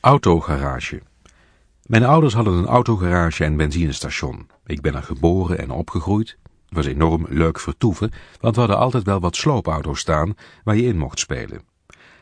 [0.00, 1.02] Autogarage.
[1.86, 4.48] Mijn ouders hadden een autogarage en benzinestation.
[4.66, 6.36] Ik ben er geboren en opgegroeid.
[6.42, 8.10] Het was enorm leuk vertoeven,
[8.40, 10.34] want we hadden altijd wel wat sloopauto's staan
[10.64, 11.62] waar je in mocht spelen.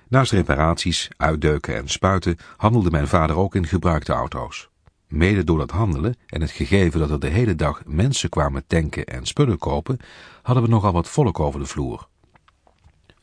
[0.08, 4.68] Naast reparaties, uitdeuken en spuiten handelde mijn vader ook in gebruikte auto's.
[5.08, 9.06] Mede door dat handelen en het gegeven dat er de hele dag mensen kwamen tanken
[9.06, 9.98] en spullen kopen,
[10.42, 12.08] hadden we nogal wat volk over de vloer.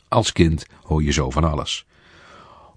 [0.08, 1.86] Als kind hoor je zo van alles.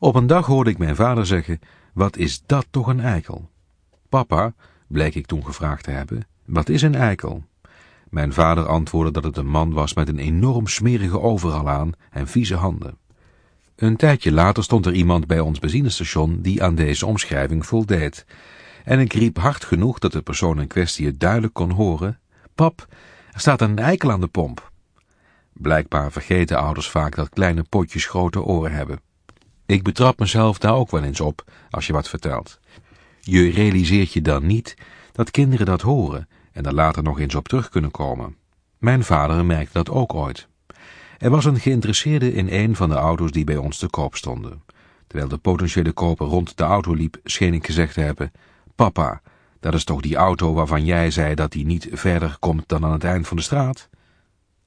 [0.01, 1.61] Op een dag hoorde ik mijn vader zeggen,
[1.93, 3.51] wat is dat toch een eikel?
[4.09, 4.55] Papa,
[4.87, 7.45] bleek ik toen gevraagd te hebben, wat is een eikel?
[8.09, 12.29] Mijn vader antwoordde dat het een man was met een enorm smerige overal aan en
[12.29, 12.99] vieze handen.
[13.77, 18.27] Een tijdje later stond er iemand bij ons benzinestation die aan deze omschrijving voldeed.
[18.85, 22.19] En ik riep hard genoeg dat de persoon in kwestie het duidelijk kon horen.
[22.55, 22.87] Pap,
[23.33, 24.73] er staat een eikel aan de pomp.
[25.53, 29.01] Blijkbaar vergeten ouders vaak dat kleine potjes grote oren hebben.
[29.69, 32.61] Ik betrap mezelf daar ook wel eens op als je wat vertelt.
[33.21, 34.77] Je realiseert je dan niet
[35.13, 38.37] dat kinderen dat horen en er later nog eens op terug kunnen komen.
[38.79, 40.49] Mijn vader merkte dat ook ooit.
[41.19, 44.63] Er was een geïnteresseerde in een van de auto's die bij ons te koop stonden.
[45.07, 48.33] Terwijl de potentiële koper rond de auto liep, scheen ik gezegd te hebben,
[48.75, 49.23] Papa,
[49.61, 52.93] dat is toch die auto waarvan jij zei dat die niet verder komt dan aan
[52.93, 53.89] het eind van de straat?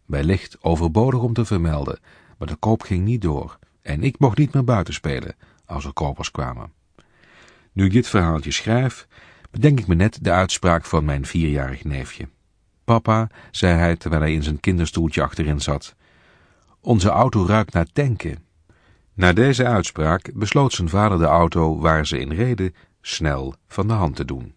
[0.06, 2.00] Wellicht overbodig om te vermelden,
[2.38, 5.94] maar de koop ging niet door en ik mocht niet meer buiten spelen als er
[5.94, 6.74] kopers kwamen.
[7.72, 9.08] Nu ik dit verhaaltje schrijf,
[9.52, 12.30] bedenk ik me net de uitspraak van mijn vierjarig neefje.
[12.84, 15.96] Papa, zei hij terwijl hij in zijn kinderstoeltje achterin zat,
[16.80, 18.46] onze auto ruikt naar tanken.
[19.14, 23.94] Na deze uitspraak besloot zijn vader de auto waar ze in reden snel van de
[23.94, 24.56] hand te doen.